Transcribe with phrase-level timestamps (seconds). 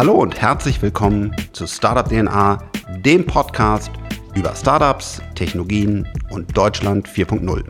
[0.00, 2.58] Hallo und herzlich willkommen zu Startup DNA,
[3.04, 3.90] dem Podcast
[4.34, 7.64] über Startups, Technologien und Deutschland 4.0.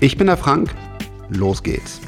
[0.00, 0.74] Ich bin der Frank,
[1.28, 2.00] los geht's.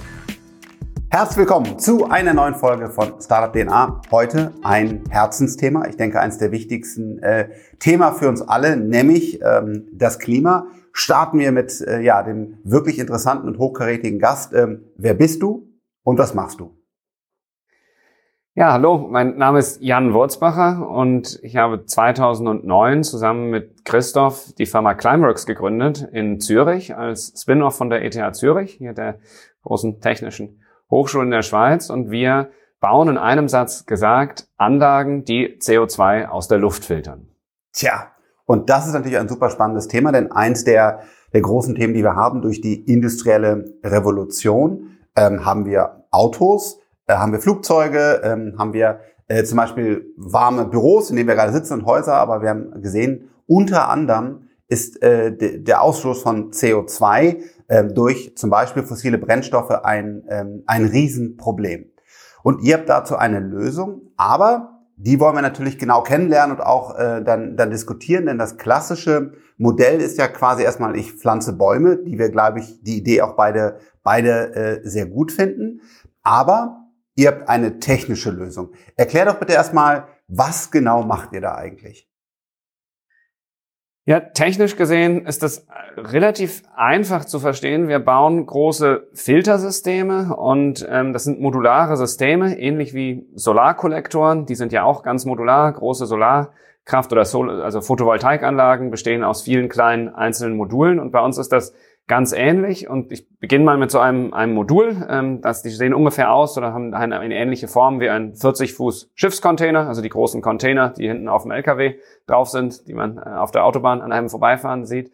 [1.09, 4.01] Herzlich willkommen zu einer neuen Folge von Startup DNA.
[4.11, 7.49] Heute ein Herzensthema, ich denke eines der wichtigsten äh,
[7.79, 10.67] Thema für uns alle, nämlich ähm, das Klima.
[10.93, 14.53] Starten wir mit äh, ja, dem wirklich interessanten und hochkarätigen Gast.
[14.53, 15.69] Ähm, wer bist du
[16.03, 16.77] und was machst du?
[18.55, 24.67] Ja, hallo, mein Name ist Jan Wurzbacher und ich habe 2009 zusammen mit Christoph die
[24.67, 29.21] Firma Climeworks gegründet in Zürich als Spin-off von der ETH Zürich, hier der
[29.63, 32.51] großen technischen Hochschule in der Schweiz und wir
[32.81, 37.29] bauen in einem Satz gesagt Anlagen, die CO2 aus der Luft filtern.
[37.73, 38.13] Tja,
[38.45, 41.01] und das ist natürlich ein super spannendes Thema, denn eins der,
[41.33, 47.15] der großen Themen, die wir haben durch die industrielle Revolution, ähm, haben wir Autos, äh,
[47.15, 51.53] haben wir Flugzeuge, ähm, haben wir äh, zum Beispiel warme Büros, in denen wir gerade
[51.53, 57.43] sitzen und Häuser, aber wir haben gesehen, unter anderem ist äh, der Ausstoß von CO2
[57.69, 61.91] äh, durch zum Beispiel fossile Brennstoffe ein, ähm, ein Riesenproblem.
[62.43, 66.99] Und ihr habt dazu eine Lösung, aber die wollen wir natürlich genau kennenlernen und auch
[66.99, 71.99] äh, dann, dann diskutieren, denn das klassische Modell ist ja quasi erstmal, ich pflanze Bäume,
[71.99, 75.81] die wir, glaube ich, die Idee auch beide, beide äh, sehr gut finden.
[76.23, 78.73] Aber Ihr habt eine technische Lösung.
[78.95, 82.06] Erklär doch bitte erstmal, was genau macht ihr da eigentlich?
[84.09, 87.89] Ja, technisch gesehen ist das relativ einfach zu verstehen.
[87.89, 94.47] Wir bauen große Filtersysteme und ähm, das sind modulare Systeme, ähnlich wie Solarkollektoren.
[94.47, 95.73] Die sind ja auch ganz modular.
[95.73, 101.37] Große Solarkraft oder Sol also Photovoltaikanlagen bestehen aus vielen kleinen einzelnen Modulen und bei uns
[101.37, 101.75] ist das
[102.09, 102.89] ganz ähnlich.
[102.89, 105.07] Und ich beginne mal mit so einem, einem Modul.
[105.09, 108.75] Ähm, das, die sehen ungefähr aus oder haben eine, eine ähnliche Form wie ein 40
[108.75, 113.19] Fuß Schiffscontainer, also die großen Container, die hinten auf dem LKW drauf sind, die man
[113.19, 115.13] äh, auf der Autobahn an einem vorbeifahren sieht.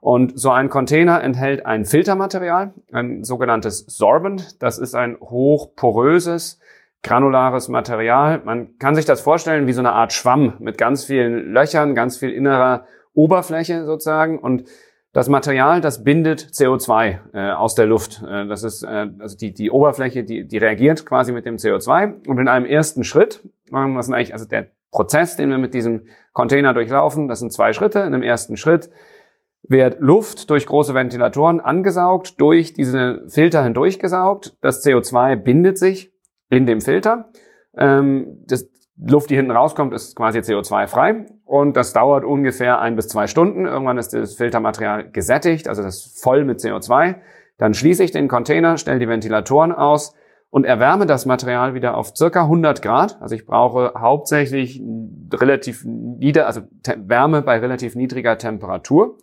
[0.00, 4.60] Und so ein Container enthält ein Filtermaterial, ein sogenanntes Sorbent.
[4.60, 6.58] Das ist ein hochporöses,
[7.04, 8.42] granulares Material.
[8.44, 12.16] Man kann sich das vorstellen wie so eine Art Schwamm mit ganz vielen Löchern, ganz
[12.16, 12.84] viel innerer
[13.14, 14.40] Oberfläche sozusagen.
[14.40, 14.64] Und
[15.12, 18.22] das Material, das bindet CO2 äh, aus der Luft.
[18.26, 22.26] Äh, das ist äh, also die, die Oberfläche, die, die reagiert quasi mit dem CO2.
[22.26, 26.06] Und in einem ersten Schritt, was sind eigentlich, also der Prozess, den wir mit diesem
[26.32, 28.00] Container durchlaufen, das sind zwei Schritte.
[28.00, 28.90] In einem ersten Schritt
[29.62, 34.56] wird Luft durch große Ventilatoren angesaugt, durch diese Filter hindurchgesaugt.
[34.60, 36.12] Das CO2 bindet sich
[36.48, 37.30] in dem Filter.
[37.76, 43.08] Ähm, das, Luft, die hinten rauskommt, ist quasi CO2-frei und das dauert ungefähr ein bis
[43.08, 43.66] zwei Stunden.
[43.66, 47.16] Irgendwann ist das Filtermaterial gesättigt, also das ist voll mit CO2.
[47.58, 50.14] Dann schließe ich den Container, stelle die Ventilatoren aus
[50.50, 53.20] und erwärme das Material wieder auf circa 100 Grad.
[53.22, 54.82] Also ich brauche hauptsächlich
[55.32, 56.60] relativ nieder, also
[56.96, 59.16] Wärme bei relativ niedriger Temperatur.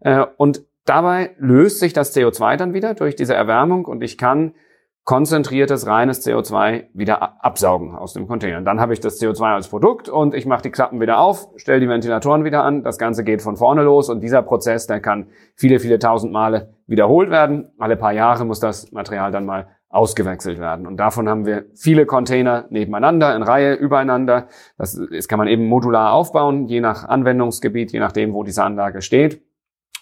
[0.00, 4.54] Äh, und dabei löst sich das CO2 dann wieder durch diese Erwärmung und ich kann
[5.04, 8.62] konzentriertes, reines CO2 wieder absaugen aus dem Container.
[8.62, 11.80] Dann habe ich das CO2 als Produkt und ich mache die Klappen wieder auf, stelle
[11.80, 12.82] die Ventilatoren wieder an.
[12.82, 16.74] Das Ganze geht von vorne los und dieser Prozess, der kann viele, viele tausend Male
[16.86, 17.70] wiederholt werden.
[17.78, 20.86] Alle paar Jahre muss das Material dann mal ausgewechselt werden.
[20.86, 24.48] Und davon haben wir viele Container nebeneinander, in Reihe, übereinander.
[24.76, 29.02] Das, das kann man eben modular aufbauen, je nach Anwendungsgebiet, je nachdem, wo diese Anlage
[29.02, 29.42] steht.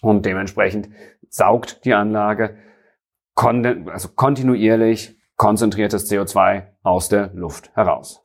[0.01, 0.89] Und dementsprechend
[1.29, 2.57] saugt die Anlage
[3.35, 8.23] kon also kontinuierlich konzentriertes CO2 aus der Luft heraus.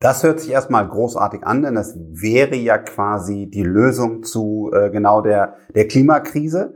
[0.00, 4.90] Das hört sich erstmal großartig an, denn das wäre ja quasi die Lösung zu äh,
[4.90, 6.74] genau der, der Klimakrise.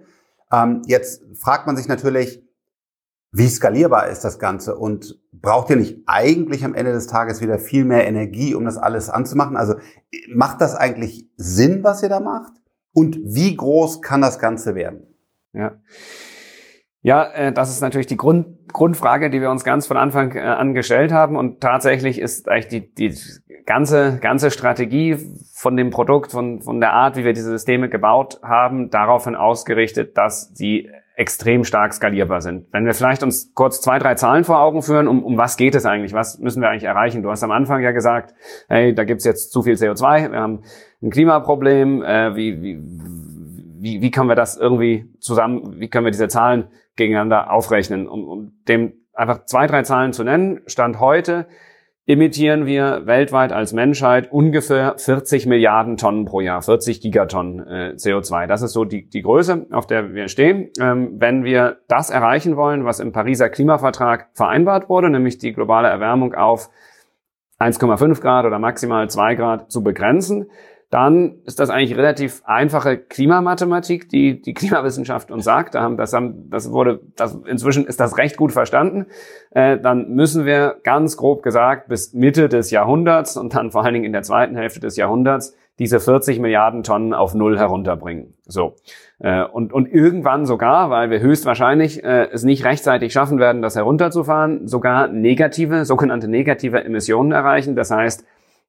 [0.52, 2.42] Ähm, jetzt fragt man sich natürlich,
[3.32, 7.58] wie skalierbar ist das Ganze und braucht ihr nicht eigentlich am Ende des Tages wieder
[7.58, 9.56] viel mehr Energie, um das alles anzumachen?
[9.56, 9.74] Also
[10.32, 12.52] macht das eigentlich Sinn, was ihr da macht?
[12.92, 15.02] Und wie groß kann das Ganze werden?
[15.52, 15.80] Ja.
[17.06, 20.40] Ja, äh, das ist natürlich die Grund, Grundfrage, die wir uns ganz von Anfang äh,
[20.40, 21.36] an gestellt haben.
[21.36, 23.16] Und tatsächlich ist eigentlich die, die
[23.64, 25.16] ganze, ganze Strategie
[25.54, 30.18] von dem Produkt, von, von der Art, wie wir diese Systeme gebaut haben, daraufhin ausgerichtet,
[30.18, 32.66] dass sie extrem stark skalierbar sind.
[32.72, 35.76] Wenn wir vielleicht uns kurz zwei, drei Zahlen vor Augen führen, um, um was geht
[35.76, 36.12] es eigentlich?
[36.12, 37.22] Was müssen wir eigentlich erreichen?
[37.22, 38.34] Du hast am Anfang ja gesagt,
[38.66, 40.62] hey, da gibt's jetzt zu viel CO2, wir haben
[41.00, 42.78] ein Klimaproblem, äh, wie, wie,
[43.78, 46.66] wie, wie können wir das irgendwie zusammen, wie können wir diese Zahlen
[46.96, 48.08] gegeneinander aufrechnen.
[48.08, 51.46] Um, um dem einfach zwei, drei Zahlen zu nennen, Stand heute,
[52.06, 58.46] emittieren wir weltweit als Menschheit ungefähr 40 Milliarden Tonnen pro Jahr, 40 Gigatonnen äh, CO2.
[58.46, 60.70] Das ist so die, die Größe, auf der wir stehen.
[60.80, 65.88] Ähm, wenn wir das erreichen wollen, was im Pariser Klimavertrag vereinbart wurde, nämlich die globale
[65.88, 66.70] Erwärmung auf
[67.58, 70.50] 1,5 Grad oder maximal 2 Grad zu begrenzen,
[70.90, 75.74] dann ist das eigentlich relativ einfache Klimamathematik, die die Klimawissenschaft uns sagt.
[75.74, 79.06] Da haben, das, haben, das wurde, das, inzwischen ist das recht gut verstanden.
[79.50, 83.94] Äh, dann müssen wir ganz grob gesagt bis Mitte des Jahrhunderts und dann vor allen
[83.94, 88.34] Dingen in der zweiten Hälfte des Jahrhunderts diese 40 Milliarden Tonnen auf Null herunterbringen.
[88.46, 88.76] So.
[89.18, 93.76] Äh, und, und irgendwann sogar, weil wir höchstwahrscheinlich äh, es nicht rechtzeitig schaffen werden, das
[93.76, 97.76] herunterzufahren, sogar negative, sogenannte negative Emissionen erreichen.
[97.76, 98.24] Das heißt,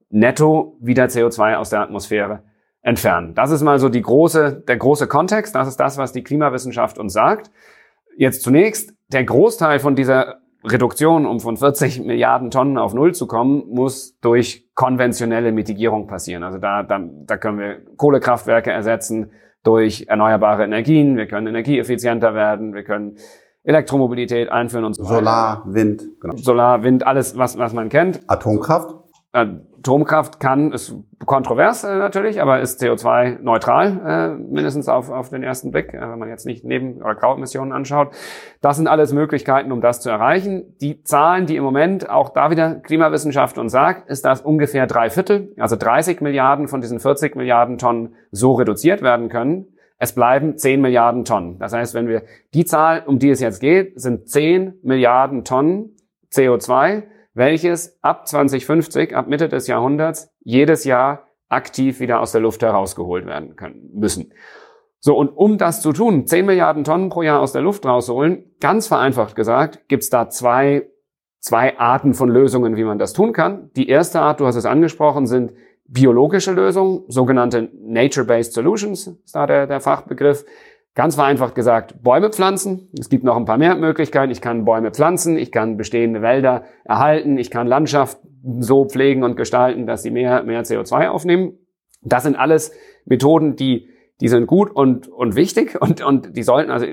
[0.09, 2.44] netto wieder CO2 aus der Atmosphäre
[2.81, 3.33] entfernen.
[3.33, 5.56] Das ist mal so die große, der große Kontext.
[5.56, 7.51] Das ist das, was die Klimawissenschaft uns sagt.
[8.15, 13.27] Jetzt zunächst, der Großteil von dieser Reduktion, um von 40 Milliarden Tonnen auf Null zu
[13.27, 16.44] kommen, muss durch konventionelle Mitigierung passieren.
[16.44, 19.31] Also da, da, da können wir Kohlekraftwerke ersetzen
[19.63, 21.18] durch erneuerbare Energien.
[21.18, 22.74] Wir können energieeffizienter werden.
[22.74, 23.18] Wir können
[23.63, 26.38] Elektromobilität einführen und so Solar, Wind, genau.
[26.38, 28.21] Solar, Wind, alles, was, was man kennt.
[28.27, 28.95] Atomkraft?
[29.37, 30.95] Atomkraft kann, ist
[31.25, 36.19] kontrovers äh, natürlich, aber ist CO2-neutral, äh, mindestens auf, auf den ersten Blick, äh, wenn
[36.19, 38.13] man jetzt nicht Neben- oder Grauemissionen anschaut.
[38.61, 40.75] Das sind alles Möglichkeiten, um das zu erreichen.
[40.81, 45.09] Die Zahlen, die im Moment auch da wieder Klimawissenschaft uns sagt, ist, dass ungefähr drei
[45.09, 49.67] Viertel, also 30 Milliarden von diesen 40 Milliarden Tonnen so reduziert werden können.
[49.99, 51.57] Es bleiben 10 Milliarden Tonnen.
[51.59, 52.23] Das heißt, wenn wir
[52.53, 55.95] die Zahl, um die es jetzt geht, sind 10 Milliarden Tonnen
[56.31, 57.03] CO2,
[57.37, 63.25] welches ab 2050, ab Mitte des Jahrhunderts, jedes Jahr aktiv wieder aus der Luft herausgeholt
[63.25, 64.33] werden können müssen.
[64.99, 68.55] So, und um das zu tun, 10 Milliarden Tonnen pro Jahr aus der Luft rausholen,
[68.59, 70.89] ganz vereinfacht gesagt, gibt's da zwei,
[71.39, 73.69] zwei Arten von Lösungen, wie man das tun kann.
[73.75, 75.53] Die erste Art, du hast es angesprochen, sind
[75.87, 80.43] biologische Lösungen, sogenannte Nature-Based Solutions, ist da der, der Fachbegriff.
[80.97, 82.89] Ganz vereinfacht gesagt, Bäume pflanzen.
[82.99, 84.31] Es gibt noch ein paar mehr Möglichkeiten.
[84.31, 88.17] Ich kann Bäume pflanzen, ich kann bestehende Wälder erhalten, ich kann Landschaft
[88.57, 91.59] so pflegen und gestalten, dass sie mehr, mehr CO2 aufnehmen.
[92.01, 92.71] Das sind alles
[93.05, 93.89] Methoden, die,
[94.21, 96.88] die sind gut und, und wichtig und, und die sollten, also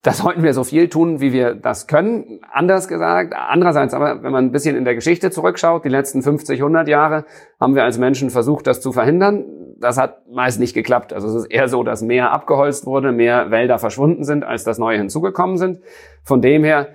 [0.00, 2.40] das sollten wir so viel tun, wie wir das können.
[2.50, 3.34] Anders gesagt.
[3.36, 7.26] Andererseits aber, wenn man ein bisschen in der Geschichte zurückschaut, die letzten 50, 100 Jahre
[7.60, 9.44] haben wir als Menschen versucht, das zu verhindern.
[9.82, 11.12] Das hat meist nicht geklappt.
[11.12, 14.78] Also es ist eher so, dass mehr abgeholzt wurde, mehr Wälder verschwunden sind, als das
[14.78, 15.80] neue hinzugekommen sind.
[16.22, 16.88] Von dem her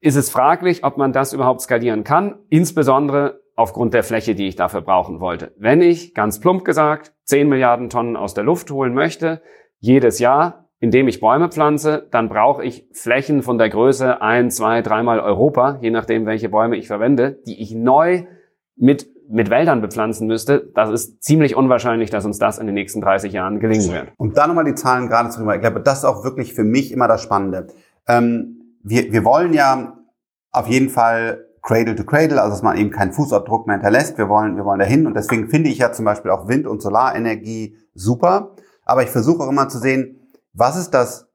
[0.00, 4.56] ist es fraglich, ob man das überhaupt skalieren kann, insbesondere aufgrund der Fläche, die ich
[4.56, 5.54] dafür brauchen wollte.
[5.56, 9.40] Wenn ich, ganz plump gesagt, 10 Milliarden Tonnen aus der Luft holen möchte,
[9.78, 14.82] jedes Jahr, indem ich Bäume pflanze, dann brauche ich Flächen von der Größe ein, zwei,
[14.82, 18.24] dreimal Europa, je nachdem, welche Bäume ich verwende, die ich neu
[18.76, 20.70] mit, mit Wäldern bepflanzen müsste.
[20.74, 24.12] Das ist ziemlich unwahrscheinlich, dass uns das in den nächsten 30 Jahren gelingen wird.
[24.16, 26.92] Um da nochmal die Zahlen gerade zu ich glaube, das ist auch wirklich für mich
[26.92, 27.68] immer das Spannende.
[28.08, 29.98] Ähm, wir, wir wollen ja
[30.52, 34.18] auf jeden Fall Cradle to Cradle, also dass man eben keinen Fußabdruck mehr hinterlässt.
[34.18, 36.80] Wir wollen, wir wollen dahin und deswegen finde ich ja zum Beispiel auch Wind- und
[36.80, 38.54] Solarenergie super.
[38.84, 40.20] Aber ich versuche auch immer zu sehen,
[40.52, 41.28] was ist das,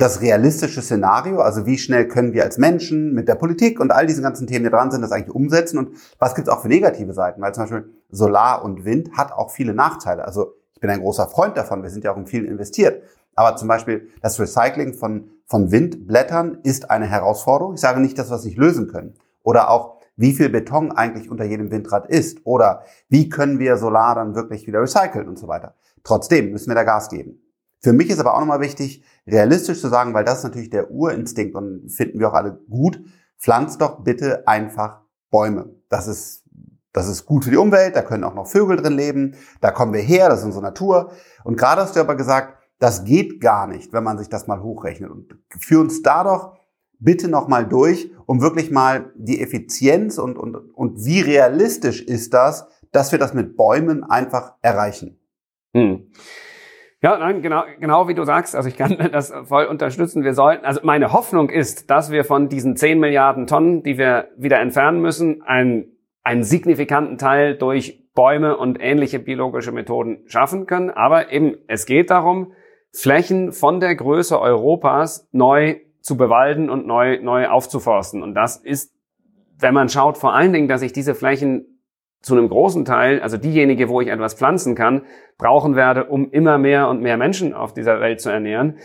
[0.00, 1.40] das realistische Szenario?
[1.40, 4.64] Also wie schnell können wir als Menschen mit der Politik und all diesen ganzen Themen,
[4.64, 5.78] die dran sind, das eigentlich umsetzen?
[5.78, 7.40] Und was gibt es auch für negative Seiten?
[7.40, 10.24] Weil zum Beispiel Solar und Wind hat auch viele Nachteile.
[10.24, 11.82] Also ich bin ein großer Freund davon.
[11.82, 13.02] Wir sind ja auch in viel investiert.
[13.34, 17.74] Aber zum Beispiel das Recycling von, von Windblättern ist eine Herausforderung.
[17.74, 19.14] Ich sage nicht, dass wir es nicht lösen können.
[19.42, 22.40] Oder auch, wie viel Beton eigentlich unter jedem Windrad ist.
[22.44, 25.74] Oder wie können wir Solar dann wirklich wieder recyceln und so weiter.
[26.04, 27.40] Trotzdem müssen wir da Gas geben.
[27.80, 30.90] Für mich ist aber auch nochmal wichtig, realistisch zu sagen, weil das ist natürlich der
[30.90, 33.02] Urinstinkt und finden wir auch alle gut,
[33.38, 35.74] pflanzt doch bitte einfach Bäume.
[35.88, 36.44] Das ist,
[36.92, 39.94] das ist gut für die Umwelt, da können auch noch Vögel drin leben, da kommen
[39.94, 41.12] wir her, das ist unsere Natur.
[41.44, 44.62] Und gerade hast du aber gesagt, das geht gar nicht, wenn man sich das mal
[44.62, 45.10] hochrechnet.
[45.10, 46.58] Und führ uns da doch
[46.98, 52.66] bitte nochmal durch, um wirklich mal die Effizienz und, und, und wie realistisch ist das,
[52.92, 55.18] dass wir das mit Bäumen einfach erreichen.
[55.74, 56.10] Hm.
[57.02, 58.54] Ja, nein, genau, genau wie du sagst.
[58.54, 60.22] Also ich kann das voll unterstützen.
[60.22, 64.28] Wir sollten, also meine Hoffnung ist, dass wir von diesen 10 Milliarden Tonnen, die wir
[64.36, 70.90] wieder entfernen müssen, einen, einen signifikanten Teil durch Bäume und ähnliche biologische Methoden schaffen können.
[70.90, 72.52] Aber eben, es geht darum,
[72.92, 78.22] Flächen von der Größe Europas neu zu bewalden und neu, neu aufzuforsten.
[78.22, 78.92] Und das ist,
[79.58, 81.69] wenn man schaut, vor allen Dingen, dass sich diese Flächen
[82.20, 85.02] zu einem großen Teil, also diejenige, wo ich etwas pflanzen kann,
[85.38, 88.76] brauchen werde, um immer mehr und mehr Menschen auf dieser Welt zu ernähren.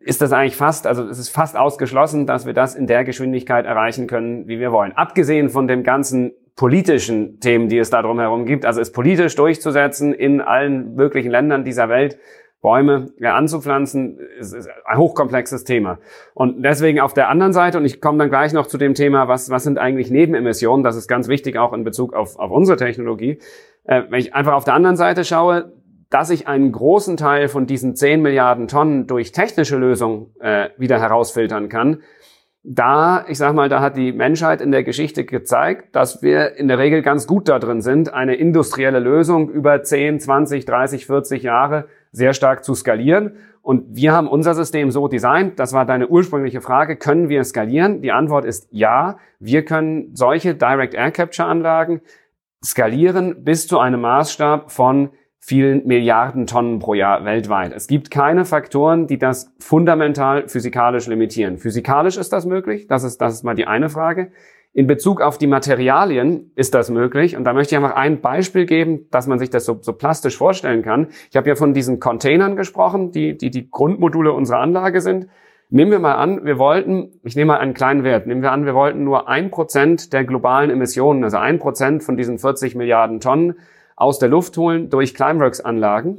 [0.00, 3.66] ist das eigentlich fast, also es ist fast ausgeschlossen, dass wir das in der Geschwindigkeit
[3.66, 4.92] erreichen können, wie wir wollen.
[4.92, 10.12] Abgesehen von dem ganzen politischen Themen, die es da drumherum gibt, also es politisch durchzusetzen
[10.12, 12.18] in allen möglichen Ländern dieser Welt,
[12.60, 15.98] Bäume anzupflanzen, ist, ist ein hochkomplexes Thema.
[16.34, 19.28] Und deswegen auf der anderen Seite, und ich komme dann gleich noch zu dem Thema,
[19.28, 22.76] was, was sind eigentlich Nebenemissionen, das ist ganz wichtig auch in Bezug auf, auf unsere
[22.76, 23.38] Technologie.
[23.84, 25.72] Äh, wenn ich einfach auf der anderen Seite schaue,
[26.10, 31.00] dass ich einen großen Teil von diesen 10 Milliarden Tonnen durch technische Lösungen äh, wieder
[31.00, 32.02] herausfiltern kann,
[32.70, 36.68] da, ich sag mal, da hat die Menschheit in der Geschichte gezeigt, dass wir in
[36.68, 41.42] der Regel ganz gut da drin sind, eine industrielle Lösung über 10, 20, 30, 40
[41.42, 43.36] Jahre sehr stark zu skalieren.
[43.62, 48.02] Und wir haben unser System so designt, das war deine ursprüngliche Frage, können wir skalieren?
[48.02, 49.16] Die Antwort ist ja.
[49.38, 52.02] Wir können solche Direct Air Capture Anlagen
[52.62, 55.10] skalieren bis zu einem Maßstab von
[55.48, 57.72] vielen Milliarden Tonnen pro Jahr weltweit.
[57.72, 61.56] Es gibt keine Faktoren, die das fundamental physikalisch limitieren.
[61.56, 64.30] Physikalisch ist das möglich, das ist, das ist mal die eine Frage.
[64.74, 67.34] In Bezug auf die Materialien ist das möglich.
[67.34, 70.36] Und da möchte ich einfach ein Beispiel geben, dass man sich das so, so plastisch
[70.36, 71.08] vorstellen kann.
[71.30, 75.28] Ich habe ja von diesen Containern gesprochen, die, die die Grundmodule unserer Anlage sind.
[75.70, 78.66] Nehmen wir mal an, wir wollten, ich nehme mal einen kleinen Wert, nehmen wir an,
[78.66, 83.20] wir wollten nur ein Prozent der globalen Emissionen, also ein Prozent von diesen 40 Milliarden
[83.20, 83.54] Tonnen
[83.98, 86.18] aus der Luft holen durch Climeworks-Anlagen,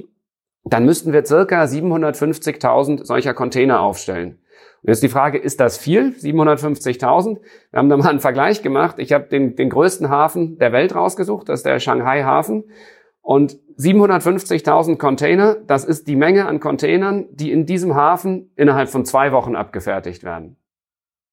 [0.65, 4.39] dann müssten wir circa 750.000 solcher Container aufstellen.
[4.81, 6.09] Und jetzt die Frage, ist das viel?
[6.11, 7.39] 750.000?
[7.71, 8.95] Wir haben da mal einen Vergleich gemacht.
[8.99, 12.65] Ich habe den, den größten Hafen der Welt rausgesucht, das ist der Shanghai Hafen.
[13.21, 19.05] Und 750.000 Container, das ist die Menge an Containern, die in diesem Hafen innerhalb von
[19.05, 20.57] zwei Wochen abgefertigt werden.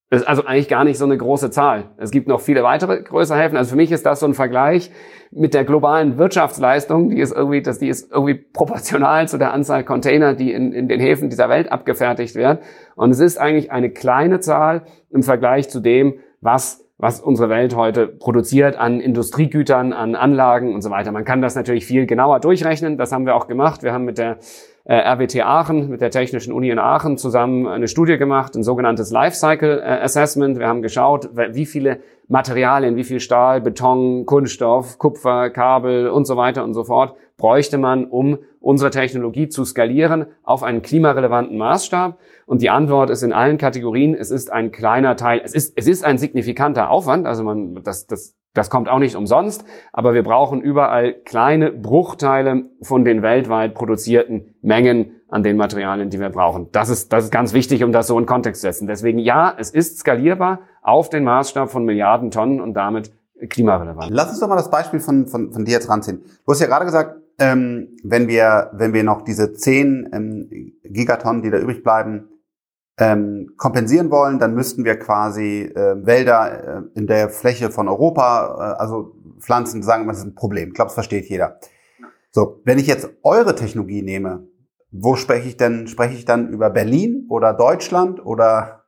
[0.09, 1.91] Das ist also eigentlich gar nicht so eine große Zahl.
[1.97, 3.57] Es gibt noch viele weitere größere Häfen.
[3.57, 4.93] Also für mich ist das so ein Vergleich
[5.33, 9.83] mit der globalen Wirtschaftsleistung, die ist irgendwie, dass die ist irgendwie proportional zu der Anzahl
[9.83, 12.59] Container, die in, in den Häfen dieser Welt abgefertigt werden.
[12.95, 17.77] Und es ist eigentlich eine kleine Zahl im Vergleich zu dem, was was unsere Welt
[17.77, 21.13] heute produziert an Industriegütern, an Anlagen und so weiter.
[21.13, 22.97] Man kann das natürlich viel genauer durchrechnen.
[22.97, 23.83] Das haben wir auch gemacht.
[23.83, 24.39] Wir haben mit der
[24.89, 29.81] RWT Aachen, mit der Technischen Uni in Aachen zusammen eine Studie gemacht, ein sogenanntes Lifecycle
[29.81, 30.59] äh, Assessment.
[30.59, 36.37] Wir haben geschaut, wie viele Materialien, wie viel Stahl, Beton, Kunststoff, Kupfer, Kabel und so
[36.37, 42.19] weiter und so fort bräuchte man, um unsere Technologie zu skalieren auf einen klimarelevanten Maßstab.
[42.47, 45.87] Und die Antwort ist in allen Kategorien, es ist ein kleiner Teil, es ist, es
[45.87, 50.23] ist ein signifikanter Aufwand, also man, das, das das kommt auch nicht umsonst, aber wir
[50.23, 56.69] brauchen überall kleine Bruchteile von den weltweit produzierten Mengen an den Materialien, die wir brauchen.
[56.73, 58.87] Das ist, das ist ganz wichtig, um das so in Kontext zu setzen.
[58.87, 63.13] Deswegen ja, es ist skalierbar auf den Maßstab von Milliarden Tonnen und damit
[63.49, 64.11] klimarelevant.
[64.11, 66.23] Lass uns doch mal das Beispiel von, von, von dir jetzt ranziehen.
[66.45, 71.43] Du hast ja gerade gesagt, ähm, wenn wir, wenn wir noch diese 10 ähm, Gigatonnen,
[71.43, 72.29] die da übrig bleiben,
[72.99, 78.75] ähm, kompensieren wollen, dann müssten wir quasi äh, Wälder äh, in der Fläche von Europa,
[78.77, 80.69] äh, also Pflanzen, sagen das ist ein Problem.
[80.69, 81.59] Ich glaube, das versteht jeder.
[82.31, 84.49] So, wenn ich jetzt eure Technologie nehme,
[84.91, 85.87] wo spreche ich denn?
[85.89, 88.85] Spreche ich dann über Berlin oder Deutschland oder?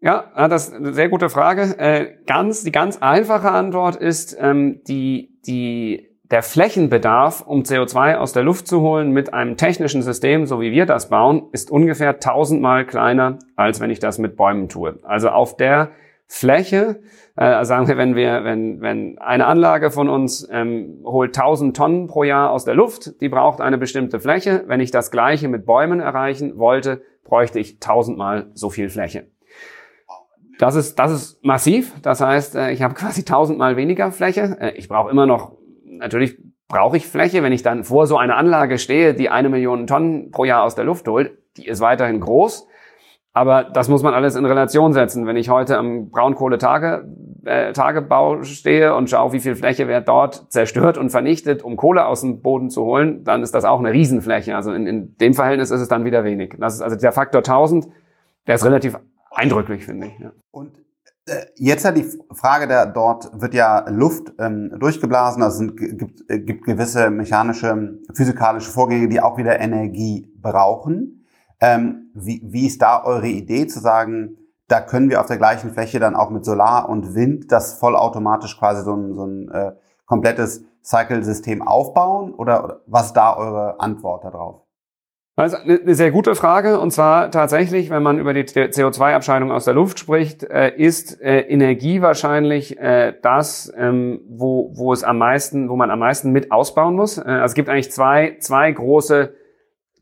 [0.00, 1.78] Ja, das ist eine sehr gute Frage.
[1.78, 8.32] Äh, ganz, die ganz einfache Antwort ist, ähm, die, die der Flächenbedarf, um CO2 aus
[8.32, 12.18] der Luft zu holen mit einem technischen System, so wie wir das bauen, ist ungefähr
[12.18, 14.98] tausendmal kleiner, als wenn ich das mit Bäumen tue.
[15.04, 15.90] Also auf der
[16.26, 17.00] Fläche,
[17.36, 22.06] äh, sagen wir, wenn wir, wenn, wenn eine Anlage von uns ähm, holt 1000 Tonnen
[22.08, 24.64] pro Jahr aus der Luft, die braucht eine bestimmte Fläche.
[24.66, 29.28] Wenn ich das Gleiche mit Bäumen erreichen wollte, bräuchte ich tausendmal so viel Fläche.
[30.58, 31.92] Das ist, das ist massiv.
[32.02, 34.56] Das heißt, äh, ich habe quasi tausendmal weniger Fläche.
[34.60, 35.52] Äh, ich brauche immer noch
[35.98, 36.38] natürlich
[36.68, 40.30] brauche ich Fläche, wenn ich dann vor so einer Anlage stehe, die eine Million Tonnen
[40.30, 42.68] pro Jahr aus der Luft holt, die ist weiterhin groß.
[43.32, 45.26] Aber das muss man alles in Relation setzen.
[45.26, 50.96] Wenn ich heute am Braunkohletagebau äh, stehe und schaue, wie viel Fläche wird dort zerstört
[50.96, 54.56] und vernichtet, um Kohle aus dem Boden zu holen, dann ist das auch eine Riesenfläche.
[54.56, 56.54] Also in, in dem Verhältnis ist es dann wieder wenig.
[56.58, 57.86] Das ist also der Faktor 1000,
[58.46, 58.98] der ist relativ
[59.30, 60.18] eindrücklich, finde ich.
[60.18, 60.32] Ja.
[60.50, 60.78] Und
[61.56, 66.38] jetzt ja die Frage, der dort wird ja Luft ähm, durchgeblasen, also es gibt, äh,
[66.40, 71.26] gibt gewisse mechanische, physikalische Vorgänge, die auch wieder Energie brauchen.
[71.60, 74.36] Ähm, wie, wie ist da eure Idee zu sagen,
[74.68, 78.58] da können wir auf der gleichen Fläche dann auch mit Solar und Wind das vollautomatisch
[78.58, 79.72] quasi so ein, so ein äh,
[80.06, 82.34] komplettes Cycle-System aufbauen?
[82.34, 84.65] Oder, oder was ist da eure Antwort darauf?
[85.38, 89.74] Also eine sehr gute Frage und zwar tatsächlich, wenn man über die CO2-Abscheidung aus der
[89.74, 95.68] Luft spricht, äh, ist äh, Energie wahrscheinlich äh, das, ähm, wo, wo es am meisten,
[95.68, 97.18] wo man am meisten mit ausbauen muss.
[97.18, 99.34] also es gibt eigentlich zwei, zwei große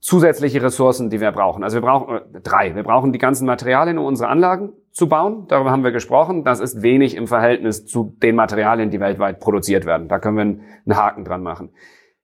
[0.01, 1.65] zusätzliche Ressourcen, die wir brauchen.
[1.65, 2.77] Also wir brauchen drei.
[2.77, 5.47] Wir brauchen die ganzen Materialien, um unsere Anlagen zu bauen.
[5.49, 6.45] Darüber haben wir gesprochen.
[6.45, 10.07] Das ist wenig im Verhältnis zu den Materialien, die weltweit produziert werden.
[10.07, 11.71] Da können wir einen Haken dran machen.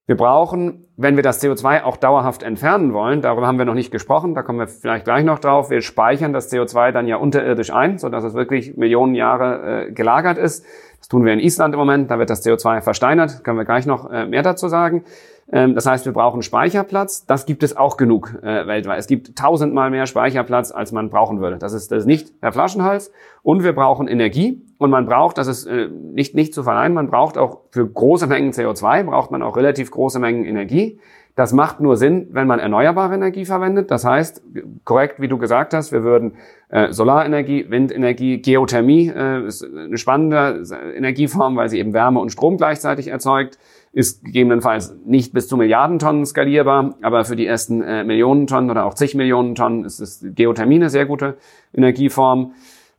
[0.07, 3.92] Wir brauchen, wenn wir das CO2 auch dauerhaft entfernen wollen, darüber haben wir noch nicht
[3.92, 7.73] gesprochen, da kommen wir vielleicht gleich noch drauf, wir speichern das CO2 dann ja unterirdisch
[7.73, 10.66] ein, sodass es wirklich Millionen Jahre äh, gelagert ist.
[11.00, 13.87] Das tun wir in Island im Moment, da wird das CO2 versteinert, können wir gleich
[13.87, 15.04] noch äh, mehr dazu sagen.
[15.52, 17.26] Ähm, das heißt, wir brauchen Speicherplatz.
[17.26, 18.99] Das gibt es auch genug äh, weltweit.
[18.99, 21.59] Es gibt tausendmal mehr Speicherplatz, als man brauchen würde.
[21.59, 23.11] Das ist, das ist nicht der Flaschenhals.
[23.42, 24.62] Und wir brauchen Energie.
[24.78, 28.26] Und man braucht, das ist äh, nicht, nicht zu verleihen, man braucht auch für große
[28.26, 31.00] Mengen CO2, braucht man auch relativ große Mengen Energie.
[31.37, 33.90] Das macht nur Sinn, wenn man erneuerbare Energie verwendet.
[33.90, 34.42] Das heißt,
[34.84, 36.34] korrekt, wie du gesagt hast, wir würden
[36.68, 40.62] äh, Solarenergie, Windenergie, Geothermie äh, ist eine spannende
[40.94, 43.58] Energieform, weil sie eben Wärme und Strom gleichzeitig erzeugt
[43.92, 48.70] ist gegebenenfalls nicht bis zu Milliarden Tonnen skalierbar, aber für die ersten äh, Millionen Tonnen
[48.70, 51.38] oder auch zig Millionen Tonnen ist es Geothermie eine sehr gute
[51.75, 52.52] Energieform.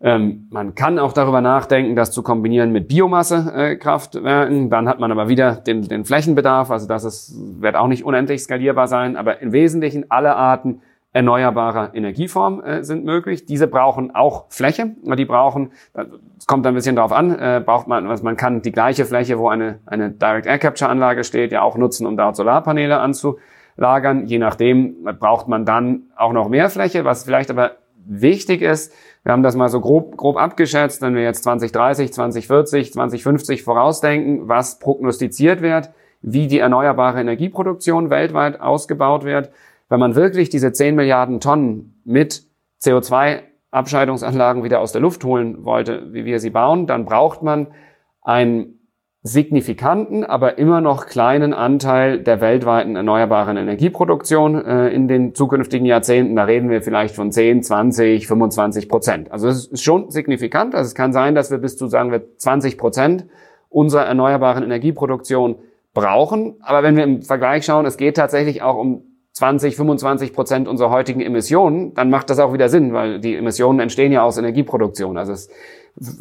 [0.04, 4.66] Ähm, man kann auch darüber nachdenken, das zu kombinieren mit Biomassekraftwerken.
[4.66, 6.72] Äh, Dann hat man aber wieder den, den Flächenbedarf.
[6.72, 9.16] Also das ist, wird auch nicht unendlich skalierbar sein.
[9.16, 10.82] Aber im Wesentlichen alle Arten
[11.14, 13.46] erneuerbarer Energieform äh, sind möglich.
[13.46, 14.96] Diese brauchen auch Fläche.
[15.04, 15.72] Die brauchen,
[16.38, 19.38] es kommt ein bisschen darauf an, äh, braucht man, also man kann die gleiche Fläche,
[19.38, 24.26] wo eine, eine Direct Air Capture Anlage steht, ja auch nutzen, um dort Solarpaneele anzulagern.
[24.26, 27.72] Je nachdem braucht man dann auch noch mehr Fläche, was vielleicht aber
[28.06, 28.94] wichtig ist.
[29.24, 34.48] Wir haben das mal so grob, grob abgeschätzt, wenn wir jetzt 2030, 2040, 2050 vorausdenken,
[34.48, 39.52] was prognostiziert wird, wie die erneuerbare Energieproduktion weltweit ausgebaut wird.
[39.90, 42.46] Wenn man wirklich diese 10 Milliarden Tonnen mit
[42.82, 47.68] CO2-Abscheidungsanlagen wieder aus der Luft holen wollte, wie wir sie bauen, dann braucht man
[48.24, 48.81] einen
[49.24, 56.36] signifikanten, aber immer noch kleinen Anteil der weltweiten erneuerbaren Energieproduktion äh, in den zukünftigen Jahrzehnten.
[56.36, 59.32] Da reden wir vielleicht von 10, 20, 25 Prozent.
[59.32, 60.74] Also es ist schon signifikant.
[60.74, 63.28] Also es kann sein, dass wir bis zu, sagen wir, 20 Prozent
[63.70, 65.58] unserer erneuerbaren Energieproduktion
[65.94, 66.56] brauchen.
[66.62, 70.90] Aber wenn wir im Vergleich schauen, es geht tatsächlich auch um 20, 25 Prozent unserer
[70.90, 75.18] heutigen Emissionen, dann macht das auch wieder Sinn, weil die Emissionen entstehen ja aus Energieproduktion.
[75.18, 75.50] Also es,